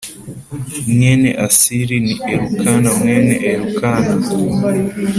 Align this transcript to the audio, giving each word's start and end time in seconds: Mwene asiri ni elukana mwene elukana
Mwene 0.93 1.29
asiri 1.45 1.95
ni 2.05 2.13
elukana 2.33 2.89
mwene 2.99 3.35
elukana 3.51 4.15